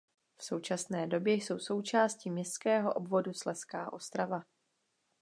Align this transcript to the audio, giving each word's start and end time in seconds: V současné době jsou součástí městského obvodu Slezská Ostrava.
V 0.37 0.43
současné 0.43 1.07
době 1.07 1.33
jsou 1.33 1.59
součástí 1.59 2.31
městského 2.31 2.93
obvodu 2.93 3.33
Slezská 3.33 3.93
Ostrava. 3.93 4.41